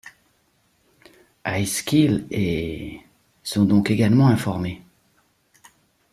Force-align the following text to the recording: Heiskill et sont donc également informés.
Heiskill 1.45 2.25
et 2.31 3.01
sont 3.43 3.65
donc 3.65 3.91
également 3.91 4.29
informés. 4.29 4.81